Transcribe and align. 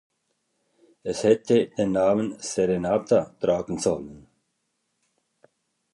Es 1.03 1.23
hätte 1.23 1.67
den 1.77 1.91
Namen 1.91 2.39
"Serenata" 2.39 3.35
tragen 3.39 3.77
sollen. 3.77 4.25